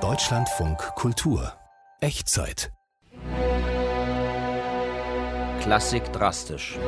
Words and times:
Deutschlandfunk 0.00 0.78
Kultur 0.94 1.52
Echtzeit 2.00 2.72
Klassik 5.60 6.10
drastisch. 6.10 6.78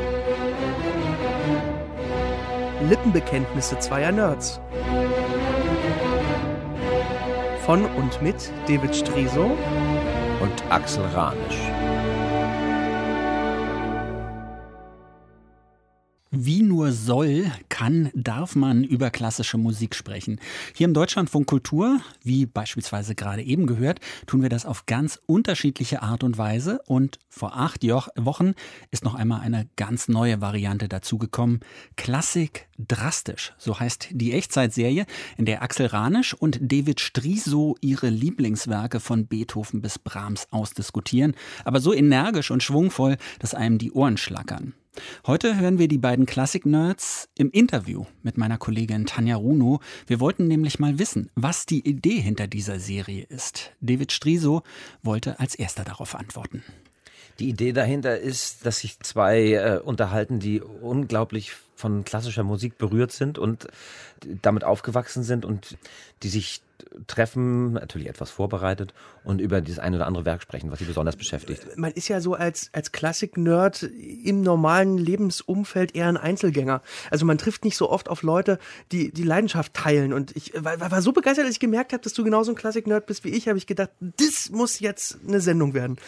Lippenbekenntnisse 2.88 3.78
zweier 3.78 4.12
Nerds. 4.12 4.58
Von 7.66 7.84
und 7.84 8.22
mit 8.22 8.50
David 8.66 8.96
Striso 8.96 9.58
und 10.40 10.64
Axel 10.70 11.04
Ranisch. 11.04 11.91
Nur 16.82 16.90
soll, 16.90 17.44
kann, 17.68 18.10
darf 18.12 18.56
man 18.56 18.82
über 18.82 19.10
klassische 19.10 19.56
Musik 19.56 19.94
sprechen. 19.94 20.40
Hier 20.74 20.88
im 20.88 20.94
Deutschlandfunk 20.94 21.46
Kultur, 21.46 22.00
wie 22.24 22.44
beispielsweise 22.44 23.14
gerade 23.14 23.44
eben 23.44 23.68
gehört, 23.68 24.00
tun 24.26 24.42
wir 24.42 24.48
das 24.48 24.66
auf 24.66 24.86
ganz 24.86 25.20
unterschiedliche 25.26 26.02
Art 26.02 26.24
und 26.24 26.38
Weise. 26.38 26.80
Und 26.86 27.20
vor 27.28 27.56
acht 27.56 27.84
Wochen 27.84 28.54
ist 28.90 29.04
noch 29.04 29.14
einmal 29.14 29.42
eine 29.42 29.68
ganz 29.76 30.08
neue 30.08 30.40
Variante 30.40 30.88
dazugekommen. 30.88 31.60
Klassik 31.94 32.66
drastisch, 32.78 33.52
so 33.58 33.78
heißt 33.78 34.08
die 34.10 34.32
Echtzeitserie, 34.32 35.06
in 35.36 35.44
der 35.44 35.62
Axel 35.62 35.86
Ranisch 35.86 36.34
und 36.34 36.58
David 36.60 36.98
Striso 36.98 37.76
ihre 37.80 38.08
Lieblingswerke 38.08 38.98
von 38.98 39.28
Beethoven 39.28 39.82
bis 39.82 40.00
Brahms 40.00 40.48
ausdiskutieren. 40.50 41.36
Aber 41.64 41.78
so 41.78 41.94
energisch 41.94 42.50
und 42.50 42.64
schwungvoll, 42.64 43.18
dass 43.38 43.54
einem 43.54 43.78
die 43.78 43.92
Ohren 43.92 44.16
schlackern. 44.16 44.74
Heute 45.26 45.58
hören 45.58 45.78
wir 45.78 45.88
die 45.88 45.98
beiden 45.98 46.26
Klassik-Nerds 46.26 47.28
im 47.38 47.50
Interview 47.50 48.04
mit 48.22 48.36
meiner 48.36 48.58
Kollegin 48.58 49.06
Tanja 49.06 49.36
Runo. 49.36 49.80
Wir 50.06 50.20
wollten 50.20 50.48
nämlich 50.48 50.78
mal 50.78 50.98
wissen, 50.98 51.30
was 51.34 51.64
die 51.64 51.88
Idee 51.88 52.20
hinter 52.20 52.46
dieser 52.46 52.78
Serie 52.78 53.24
ist. 53.24 53.72
David 53.80 54.12
Striso 54.12 54.62
wollte 55.02 55.40
als 55.40 55.54
erster 55.54 55.84
darauf 55.84 56.14
antworten. 56.14 56.62
Die 57.38 57.48
Idee 57.48 57.72
dahinter 57.72 58.18
ist, 58.18 58.66
dass 58.66 58.80
sich 58.80 59.00
zwei 59.00 59.52
äh, 59.52 59.80
unterhalten, 59.82 60.38
die 60.38 60.60
unglaublich 60.60 61.52
von 61.82 62.04
klassischer 62.04 62.44
Musik 62.44 62.78
berührt 62.78 63.12
sind 63.12 63.38
und 63.38 63.66
damit 64.40 64.64
aufgewachsen 64.64 65.24
sind 65.24 65.44
und 65.44 65.76
die 66.22 66.28
sich 66.28 66.62
treffen, 67.06 67.74
natürlich 67.74 68.08
etwas 68.08 68.30
vorbereitet 68.30 68.92
und 69.24 69.40
über 69.40 69.60
dieses 69.60 69.78
ein 69.78 69.94
oder 69.94 70.06
andere 70.06 70.24
Werk 70.24 70.42
sprechen, 70.42 70.70
was 70.70 70.78
sie 70.78 70.84
besonders 70.84 71.16
beschäftigt. 71.16 71.66
Man 71.76 71.92
ist 71.92 72.08
ja 72.08 72.20
so 72.20 72.34
als, 72.34 72.70
als 72.72 72.92
Klassik-Nerd 72.92 73.82
im 73.82 74.42
normalen 74.42 74.98
Lebensumfeld 74.98 75.94
eher 75.94 76.08
ein 76.08 76.16
Einzelgänger. 76.16 76.82
Also 77.10 77.24
man 77.24 77.38
trifft 77.38 77.64
nicht 77.64 77.76
so 77.76 77.90
oft 77.90 78.08
auf 78.08 78.22
Leute, 78.22 78.58
die 78.90 79.12
die 79.12 79.22
Leidenschaft 79.22 79.74
teilen. 79.74 80.12
Und 80.12 80.34
ich 80.36 80.52
war, 80.56 80.80
war 80.80 81.02
so 81.02 81.12
begeistert, 81.12 81.46
als 81.46 81.54
ich 81.54 81.60
gemerkt 81.60 81.92
habe, 81.92 82.02
dass 82.02 82.14
du 82.14 82.24
genauso 82.24 82.52
ein 82.52 82.56
Klassik-Nerd 82.56 83.06
bist 83.06 83.24
wie 83.24 83.30
ich, 83.30 83.48
habe 83.48 83.58
ich 83.58 83.66
gedacht, 83.66 83.90
das 84.00 84.50
muss 84.50 84.80
jetzt 84.80 85.18
eine 85.26 85.40
Sendung 85.40 85.74
werden. 85.74 85.96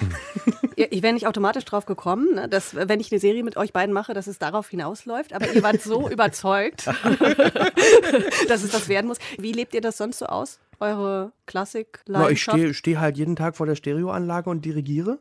Ja, 0.76 0.86
ich 0.90 1.02
wäre 1.02 1.12
nicht 1.12 1.28
automatisch 1.28 1.64
drauf 1.64 1.86
gekommen, 1.86 2.34
ne, 2.34 2.48
dass 2.48 2.74
wenn 2.74 2.98
ich 2.98 3.12
eine 3.12 3.20
Serie 3.20 3.44
mit 3.44 3.56
euch 3.56 3.72
beiden 3.72 3.94
mache, 3.94 4.12
dass 4.12 4.26
es 4.26 4.40
darauf 4.40 4.68
hinausläuft. 4.68 5.32
Aber 5.32 5.48
ihr 5.52 5.62
wart 5.64 5.82
so 5.82 6.08
überzeugt, 6.10 6.86
dass 8.48 8.62
es 8.62 8.70
das 8.70 8.88
werden 8.88 9.08
muss. 9.08 9.18
Wie 9.38 9.52
lebt 9.52 9.74
ihr 9.74 9.80
das 9.80 9.96
sonst 9.96 10.20
so 10.20 10.26
aus? 10.26 10.60
eure 10.80 11.32
Klassik-Leidenschaft? 11.46 12.32
Ich 12.32 12.42
stehe 12.42 12.74
steh 12.74 12.96
halt 12.98 13.16
jeden 13.16 13.36
Tag 13.36 13.56
vor 13.56 13.66
der 13.66 13.74
Stereoanlage 13.76 14.50
und 14.50 14.64
dirigiere. 14.64 15.18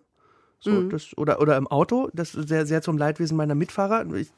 So, 0.59 0.71
mhm. 0.71 0.89
das, 0.89 1.17
oder, 1.17 1.41
oder 1.41 1.57
im 1.57 1.67
Auto, 1.67 2.09
das 2.13 2.35
ist 2.35 2.47
sehr, 2.47 2.65
sehr 2.65 2.81
zum 2.81 2.97
Leidwesen 2.97 3.35
meiner 3.35 3.55
Mitfahrer. 3.55 4.05
Ich, 4.15 4.29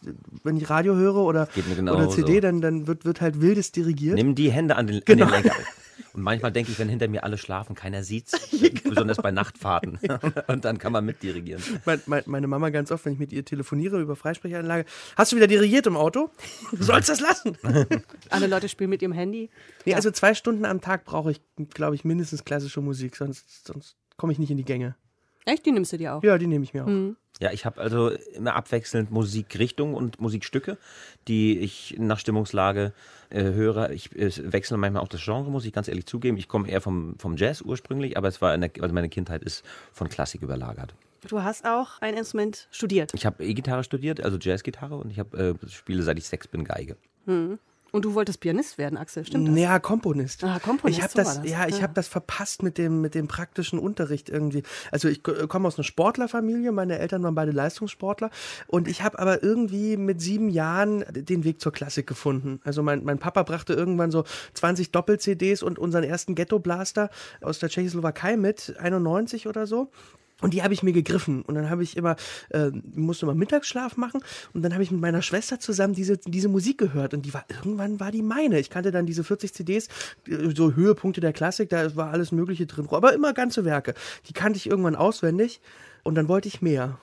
wenn 0.44 0.58
ich 0.58 0.70
Radio 0.70 0.96
höre 0.96 1.18
oder, 1.18 1.48
genau 1.76 1.96
oder 1.96 2.10
CD, 2.10 2.36
so. 2.36 2.40
dann, 2.42 2.62
dann 2.62 2.88
wird, 2.88 3.06
wird 3.06 3.22
halt 3.22 3.42
wildes 3.42 3.72
dirigiert. 3.72 4.16
Nimm 4.16 4.34
die 4.34 4.52
Hände 4.52 4.76
an 4.76 4.88
den, 4.88 5.02
genau. 5.06 5.26
an 5.26 5.32
den 5.32 5.44
Lenker. 5.44 5.56
Und 6.16 6.22
manchmal 6.22 6.54
denke 6.54 6.72
ich, 6.72 6.80
wenn 6.80 6.88
hinter 6.88 7.10
mir 7.10 7.26
alle 7.26 7.38
schlafen, 7.38 7.76
keiner 7.76 8.02
sieht's, 8.02 8.50
genau. 8.52 8.90
besonders 8.90 9.18
bei 9.18 9.32
Nachtfahrten. 9.32 10.00
Und 10.48 10.64
dann 10.64 10.78
kann 10.78 10.94
man 10.94 11.04
mitdirigieren. 11.04 11.62
Meine, 12.06 12.24
meine 12.26 12.48
Mama 12.48 12.70
ganz 12.70 12.90
oft, 12.90 13.04
wenn 13.06 13.14
ich 13.14 13.20
mit 13.20 13.34
ihr 13.34 13.44
telefoniere 13.44 14.00
über 14.00 14.16
Freisprechanlage, 14.16 14.86
hast 15.18 15.34
du 15.34 15.36
wieder 15.36 15.48
dirigiert 15.48 15.88
im 15.88 15.98
Auto? 15.98 16.30
Du 16.72 16.84
sollst 16.84 17.10
das 17.10 17.20
lassen. 17.20 17.58
Alle 18.30 18.48
Leute 18.48 18.70
spielen 18.70 18.90
mit 18.90 19.02
ihrem 19.02 19.12
Handy. 19.12 19.50
Nee, 19.84 19.92
ja. 19.92 19.98
also 19.98 20.10
zwei 20.10 20.34
Stunden 20.34 20.64
am 20.64 20.80
Tag 20.80 21.04
brauche 21.04 21.32
ich, 21.32 21.42
glaube 21.74 21.96
ich, 21.96 22.06
mindestens 22.06 22.46
klassische 22.46 22.80
Musik, 22.80 23.18
sonst, 23.18 23.68
sonst 23.68 23.98
komme 24.16 24.32
ich 24.32 24.40
nicht 24.40 24.52
in 24.52 24.58
die 24.58 24.64
Gänge. 24.64 24.96
Echt? 25.46 25.66
Die 25.66 25.72
nimmst 25.72 25.94
du 25.94 25.98
dir 25.98 26.16
auch? 26.16 26.24
Ja, 26.24 26.38
die 26.38 26.48
nehme 26.48 26.64
ich 26.64 26.74
mir 26.74 26.84
auch. 26.84 26.90
Mhm. 26.90 27.16
Ja, 27.40 27.52
ich 27.52 27.66
habe 27.66 27.82
also 27.82 28.12
immer 28.34 28.56
abwechselnd 28.56 29.12
Musikrichtungen 29.12 29.94
und 29.94 30.22
Musikstücke, 30.22 30.78
die 31.28 31.60
ich 31.60 31.96
nach 31.98 32.18
Stimmungslage 32.18 32.94
äh, 33.30 33.44
höre. 33.44 33.90
Ich 33.92 34.16
äh, 34.16 34.32
wechsle 34.54 34.78
manchmal 34.78 35.04
auch 35.04 35.10
das 35.10 35.24
Genre, 35.24 35.52
muss 35.52 35.66
ich 35.66 35.74
ganz 35.74 35.88
ehrlich 35.88 36.06
zugeben. 36.06 36.38
Ich 36.38 36.48
komme 36.48 36.70
eher 36.70 36.80
vom, 36.80 37.16
vom 37.20 37.36
Jazz 37.36 37.62
ursprünglich, 37.62 38.18
aber 38.18 38.30
es 38.30 38.42
war 38.42 38.58
der, 38.58 38.72
also 38.80 38.94
meine 38.94 39.10
Kindheit 39.10 39.44
ist 39.44 39.66
von 39.92 40.08
Klassik 40.08 40.42
überlagert. 40.44 40.96
Du 41.28 41.42
hast 41.42 41.66
auch 41.66 42.02
ein 42.02 42.16
Instrument 42.16 42.68
studiert. 42.72 43.12
Ich 43.14 43.26
habe 43.26 43.44
E-Gitarre 43.44 43.84
studiert, 43.84 44.24
also 44.24 44.38
Jazzgitarre 44.40 44.96
und 44.96 45.10
ich 45.12 45.20
hab, 45.20 45.34
äh, 45.34 45.56
spiele 45.68 46.04
seit 46.04 46.18
ich 46.18 46.28
sechs 46.28 46.48
bin 46.48 46.64
Geige. 46.64 46.96
Mhm. 47.26 47.60
Und 47.96 48.04
du 48.04 48.14
wolltest 48.14 48.42
Pianist 48.42 48.78
werden, 48.78 48.98
Axel, 48.98 49.26
stimmt 49.26 49.48
das? 49.48 49.58
Ja, 49.58 49.80
Komponist. 49.80 50.44
Ah, 50.44 50.60
Komponist. 50.60 50.98
Ich 50.98 51.04
habe 51.04 51.14
das, 51.16 51.42
das, 51.42 51.50
ja, 51.50 51.66
ich 51.68 51.78
ja. 51.78 51.84
habe 51.84 51.94
das 51.94 52.10
verpasst 52.10 52.62
mit 52.62 52.78
dem 52.78 53.00
mit 53.00 53.16
dem 53.16 53.30
praktischen 53.30 53.80
Unterricht 53.80 54.28
irgendwie. 54.28 54.64
Also 54.92 55.08
ich 55.08 55.24
komme 55.24 55.68
aus 55.68 55.78
einer 55.78 55.86
Sportlerfamilie, 55.86 56.74
meine 56.74 57.00
Eltern 57.00 57.24
waren 57.24 57.36
beide 57.36 57.52
Leistungssportler 57.52 58.32
und 58.68 58.90
ich 58.90 59.02
habe 59.02 59.18
aber 59.18 59.44
irgendwie 59.44 59.96
mit 59.96 60.20
sieben 60.20 60.50
Jahren 60.50 61.06
den 61.10 61.46
Weg 61.46 61.62
zur 61.62 61.72
Klassik 61.72 62.06
gefunden. 62.06 62.60
Also 62.66 62.84
mein, 62.84 63.06
mein 63.06 63.18
Papa 63.18 63.44
brachte 63.44 63.74
irgendwann 63.74 64.12
so 64.12 64.26
20 64.56 64.92
Doppel-CDs 64.92 65.64
und 65.64 65.80
unseren 65.80 66.04
ersten 66.04 66.36
Ghetto-Blaster 66.36 67.10
aus 67.42 67.60
der 67.60 67.70
Tschechoslowakei 67.70 68.36
mit, 68.36 68.76
91 68.78 69.48
oder 69.48 69.68
so. 69.68 69.90
Und 70.42 70.54
die 70.54 70.64
habe 70.64 70.74
ich 70.74 70.84
mir 70.84 70.92
gegriffen. 70.92 71.44
Und 71.44 71.56
dann 71.56 71.70
habe 71.70 71.82
ich 71.82 71.96
immer, 71.96 72.18
äh, 72.50 72.70
musste 72.94 73.26
immer 73.26 73.36
Mittagsschlaf 73.36 73.96
machen. 73.96 74.22
Und 74.54 74.64
dann 74.64 74.74
habe 74.74 74.84
ich 74.84 74.92
mit 74.92 75.00
meiner 75.00 75.22
Schwester 75.22 75.60
zusammen 75.60 75.94
diese, 75.94 76.18
diese 76.18 76.50
Musik 76.50 76.78
gehört. 76.78 77.14
Und 77.14 77.26
die 77.26 77.34
war, 77.34 77.46
irgendwann 77.50 78.00
war 78.00 78.12
die 78.12 78.22
meine. 78.22 78.60
Ich 78.60 78.70
kannte 78.70 78.92
dann 78.92 79.06
diese 79.06 79.24
40 79.24 79.54
CDs, 79.54 79.88
äh, 80.28 80.54
so 80.54 80.74
Höhepunkte 80.74 81.22
der 81.22 81.32
Klassik, 81.32 81.70
da 81.70 81.96
war 81.96 82.12
alles 82.12 82.32
Mögliche 82.32 82.66
drin. 82.66 82.88
Aber 82.92 83.14
immer 83.14 83.34
ganze 83.34 83.64
Werke. 83.64 83.94
Die 84.28 84.34
kannte 84.34 84.58
ich 84.58 84.68
irgendwann 84.68 84.96
auswendig. 84.96 85.62
Und 86.04 86.16
dann 86.16 86.28
wollte 86.28 86.48
ich 86.48 86.62
mehr. 86.62 87.00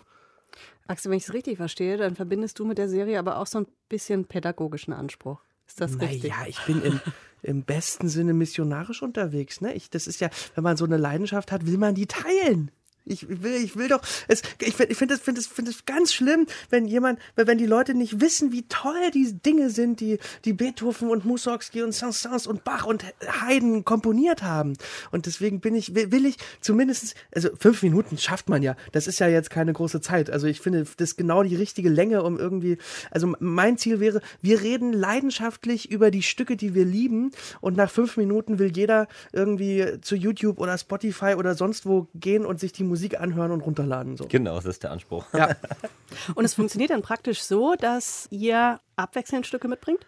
Axel, 0.87 1.11
wenn 1.11 1.19
ich 1.19 1.25
es 1.25 1.33
richtig 1.33 1.57
verstehe, 1.57 1.97
dann 1.97 2.15
verbindest 2.15 2.59
du 2.59 2.65
mit 2.65 2.77
der 2.77 2.89
Serie 2.89 3.19
aber 3.19 3.39
auch 3.39 3.47
so 3.47 3.59
ein 3.59 3.67
bisschen 3.89 4.27
pädagogischen 4.27 4.93
Anspruch. 4.93 5.41
Ist 5.67 5.81
das 5.81 5.97
naja, 5.97 6.11
richtig? 6.11 6.31
Ja, 6.31 6.47
ich 6.47 6.61
bin 6.67 6.83
im, 6.83 7.01
im 7.43 7.65
besten 7.65 8.09
Sinne 8.09 8.35
missionarisch 8.35 9.03
unterwegs. 9.03 9.61
Ne? 9.63 9.73
Ich, 9.75 9.89
das 9.89 10.07
ist 10.07 10.21
ja, 10.21 10.29
wenn 10.55 10.65
man 10.65 10.77
so 10.77 10.85
eine 10.85 10.99
Leidenschaft 10.99 11.51
hat, 11.51 11.67
will 11.67 11.79
man 11.79 11.95
die 11.95 12.07
teilen. 12.07 12.71
Ich 13.05 13.29
will, 13.29 13.55
ich 13.55 13.77
will 13.77 13.89
doch, 13.89 14.01
es, 14.29 14.43
ich, 14.61 14.75
finde 14.75 15.15
es 15.15 15.21
find 15.21 15.39
es, 15.39 15.47
find 15.47 15.69
es 15.69 15.85
ganz 15.87 16.13
schlimm, 16.13 16.47
wenn 16.71 16.87
jemand, 16.87 17.19
wenn 17.35 17.59
die 17.59 17.67
Leute 17.67 17.95
nicht 17.95 18.21
wissen, 18.21 18.53
wie 18.53 18.63
toll 18.69 19.11
die 19.13 19.33
Dinge 19.33 19.71
sind, 19.71 20.01
die, 20.01 20.19
die 20.45 20.53
Beethoven 20.53 21.11
und 21.11 21.25
Mussorgsky 21.25 21.83
und 21.83 21.93
Saint-Saëns 21.93 22.47
und 22.47 22.65
Bach 22.65 22.87
und 22.87 23.05
Haydn 23.27 23.85
komponiert 23.85 24.43
haben. 24.43 24.75
Und 25.11 25.27
deswegen 25.27 25.61
bin 25.61 25.75
ich, 25.75 25.95
will, 25.95 26.27
ich 26.27 26.37
zumindest, 26.61 27.15
also 27.35 27.51
fünf 27.59 27.83
Minuten 27.83 28.19
schafft 28.19 28.49
man 28.49 28.63
ja. 28.63 28.77
Das 28.93 29.07
ist 29.07 29.19
ja 29.19 29.29
jetzt 29.29 29.51
keine 29.51 29.73
große 29.73 30.01
Zeit. 30.01 30.31
Also 30.31 30.47
ich 30.47 30.61
finde, 30.61 30.85
das 30.97 31.11
ist 31.11 31.17
genau 31.17 31.43
die 31.43 31.57
richtige 31.57 31.89
Länge, 31.89 32.23
um 32.23 32.39
irgendwie, 32.39 32.79
also 33.11 33.35
mein 33.41 33.79
Ziel 33.79 33.99
wäre, 33.99 34.21
wir 34.41 34.63
reden 34.63 34.93
leidenschaftlich 34.93 35.91
über 35.91 36.11
die 36.11 36.23
Stücke, 36.23 36.57
die 36.57 36.75
wir 36.75 36.85
lieben. 36.85 37.33
Und 37.61 37.77
nach 37.77 37.91
fünf 37.91 38.17
Minuten 38.17 38.59
will 38.59 38.73
jeder 38.75 39.09
irgendwie 39.33 40.01
zu 40.03 40.15
YouTube 40.15 40.59
oder 40.59 40.79
Spotify 40.79 41.35
oder 41.37 41.55
sonst 41.55 41.87
wo 41.87 42.09
gehen 42.15 42.47
und 42.47 42.61
sich 42.61 42.73
die 42.73 42.85
Musik 42.93 43.19
anhören 43.19 43.53
und 43.53 43.63
runterladen. 43.63 44.19
So. 44.19 44.27
Genau, 44.29 44.57
das 44.57 44.67
ist 44.67 44.83
der 44.83 44.91
Anspruch. 44.91 45.25
Ja. 45.33 45.57
und 46.35 46.45
es 46.45 46.53
funktioniert 46.53 46.91
dann 46.91 47.01
praktisch 47.01 47.43
so, 47.43 47.75
dass 47.75 48.29
ihr 48.31 48.81
abwechselnd 48.97 49.47
Stücke 49.47 49.67
mitbringt? 49.67 50.07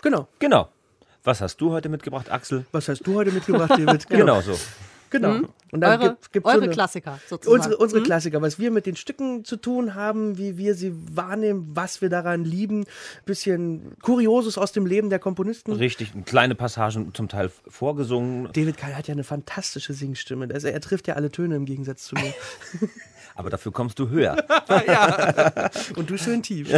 Genau. 0.00 0.28
Genau. 0.38 0.68
Was 1.24 1.40
hast 1.40 1.56
du 1.56 1.72
heute 1.72 1.88
mitgebracht, 1.88 2.30
Axel? 2.30 2.66
Was 2.70 2.88
hast 2.88 3.04
du 3.04 3.14
heute 3.14 3.32
mitgebracht, 3.32 3.70
David? 3.78 4.08
Genau, 4.08 4.26
genau 4.26 4.40
so. 4.42 4.56
Genau. 5.10 5.30
Mhm. 5.30 5.48
Und 5.74 5.80
dann 5.80 6.00
eure, 6.00 6.10
gibt, 6.10 6.32
gibt's 6.32 6.48
eure 6.48 6.58
so 6.58 6.62
eine, 6.62 6.72
Klassiker 6.72 7.18
sozusagen. 7.28 7.52
Unsere, 7.52 7.76
unsere 7.78 8.00
mhm. 8.00 8.04
Klassiker, 8.04 8.40
was 8.40 8.60
wir 8.60 8.70
mit 8.70 8.86
den 8.86 8.94
Stücken 8.94 9.44
zu 9.44 9.56
tun 9.56 9.96
haben, 9.96 10.38
wie 10.38 10.56
wir 10.56 10.76
sie 10.76 10.94
wahrnehmen, 11.10 11.72
was 11.74 12.00
wir 12.00 12.08
daran 12.08 12.44
lieben. 12.44 12.84
Bisschen 13.24 13.96
Kurioses 14.00 14.56
aus 14.56 14.70
dem 14.70 14.86
Leben 14.86 15.10
der 15.10 15.18
Komponisten. 15.18 15.72
Richtig, 15.72 16.12
kleine 16.26 16.54
Passagen 16.54 17.12
zum 17.12 17.28
Teil 17.28 17.50
vorgesungen. 17.66 18.48
David 18.52 18.76
Keil 18.76 18.96
hat 18.96 19.08
ja 19.08 19.14
eine 19.14 19.24
fantastische 19.24 19.94
Singstimme. 19.94 20.48
Also 20.54 20.68
er 20.68 20.80
trifft 20.80 21.08
ja 21.08 21.14
alle 21.14 21.32
Töne 21.32 21.56
im 21.56 21.64
Gegensatz 21.64 22.04
zu 22.04 22.14
mir. 22.14 22.32
Aber 23.34 23.50
dafür 23.50 23.72
kommst 23.72 23.98
du 23.98 24.10
höher. 24.10 24.36
ja. 24.86 25.70
Und 25.96 26.08
du 26.08 26.16
schön 26.16 26.44
tief. 26.44 26.72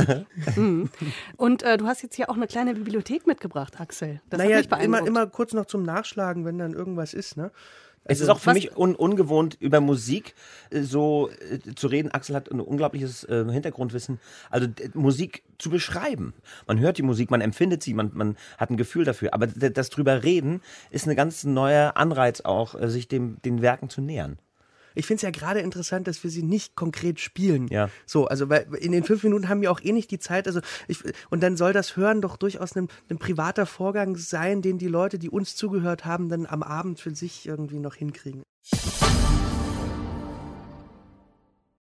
Mhm. 0.56 0.88
Und 1.36 1.62
äh, 1.62 1.76
du 1.76 1.86
hast 1.86 2.02
jetzt 2.02 2.14
hier 2.16 2.30
auch 2.30 2.36
eine 2.36 2.46
kleine 2.46 2.72
Bibliothek 2.72 3.26
mitgebracht, 3.26 3.78
Axel. 3.78 4.22
Das 4.30 4.38
naja, 4.38 4.60
immer, 4.80 5.06
immer 5.06 5.26
kurz 5.26 5.52
noch 5.52 5.66
zum 5.66 5.82
Nachschlagen, 5.82 6.46
wenn 6.46 6.56
dann 6.56 6.72
irgendwas 6.72 7.12
ist. 7.12 7.36
Ne? 7.36 7.50
Es 8.08 8.20
ist 8.20 8.28
Also, 8.28 8.32
auch 8.32 8.38
für 8.38 8.52
mich 8.52 8.76
un 8.76 8.94
ungewohnt, 8.94 9.56
über 9.60 9.80
Musik 9.80 10.34
äh, 10.70 10.82
so 10.82 11.30
äh, 11.30 11.74
zu 11.74 11.88
reden. 11.88 12.10
Axel 12.12 12.36
hat 12.36 12.50
ein 12.50 12.60
unglaubliches 12.60 13.24
äh, 13.24 13.44
Hintergrundwissen. 13.50 14.20
Also 14.50 14.68
Musik 14.94 15.42
zu 15.58 15.70
beschreiben. 15.70 16.34
Man 16.66 16.78
hört 16.78 16.98
die 16.98 17.02
Musik, 17.02 17.30
man 17.30 17.40
empfindet 17.40 17.82
sie, 17.82 17.94
man, 17.94 18.10
man 18.14 18.36
hat 18.58 18.70
ein 18.70 18.76
Gefühl 18.76 19.04
dafür. 19.04 19.34
Aber 19.34 19.46
das 19.46 19.90
drüber 19.90 20.22
reden 20.22 20.60
ist 20.90 21.08
ein 21.08 21.16
ganz 21.16 21.44
neuer 21.44 21.96
Anreiz 21.96 22.40
auch, 22.42 22.80
äh, 22.80 22.88
sich 22.88 23.08
dem, 23.08 23.40
den 23.42 23.62
Werken 23.62 23.90
zu 23.90 24.00
nähern. 24.00 24.38
Ich 24.96 25.06
finde 25.06 25.18
es 25.18 25.22
ja 25.22 25.30
gerade 25.30 25.60
interessant, 25.60 26.08
dass 26.08 26.24
wir 26.24 26.30
sie 26.30 26.42
nicht 26.42 26.74
konkret 26.74 27.20
spielen. 27.20 27.68
Ja. 27.68 27.90
So, 28.06 28.26
also 28.26 28.48
weil 28.48 28.66
in 28.80 28.92
den 28.92 29.04
fünf 29.04 29.22
Minuten 29.22 29.48
haben 29.48 29.60
wir 29.60 29.70
auch 29.70 29.80
eh 29.80 29.92
nicht 29.92 30.10
die 30.10 30.18
Zeit. 30.18 30.46
Also 30.46 30.60
ich, 30.88 30.98
und 31.30 31.42
dann 31.42 31.56
soll 31.56 31.72
das 31.72 31.96
Hören 31.96 32.20
doch 32.20 32.36
durchaus 32.36 32.74
ein, 32.76 32.88
ein 33.08 33.18
privater 33.18 33.66
Vorgang 33.66 34.16
sein, 34.16 34.62
den 34.62 34.78
die 34.78 34.88
Leute, 34.88 35.18
die 35.18 35.30
uns 35.30 35.54
zugehört 35.54 36.04
haben, 36.04 36.28
dann 36.28 36.46
am 36.46 36.62
Abend 36.62 36.98
für 36.98 37.14
sich 37.14 37.46
irgendwie 37.46 37.78
noch 37.78 37.94
hinkriegen. 37.94 38.42